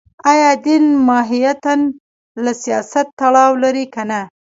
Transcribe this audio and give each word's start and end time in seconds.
ایا 0.31 0.51
دین 0.65 0.85
ماهیتاً 1.07 1.73
له 2.43 2.51
سیاست 2.63 3.07
تړاو 3.19 3.51
لري 3.63 3.85
که 3.93 4.01
نه 4.09 4.21